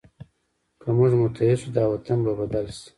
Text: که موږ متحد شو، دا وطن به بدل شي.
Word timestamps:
که 0.81 0.87
موږ 0.97 1.11
متحد 1.21 1.57
شو، 1.61 1.69
دا 1.77 1.83
وطن 1.93 2.17
به 2.25 2.31
بدل 2.39 2.65
شي. 2.77 2.85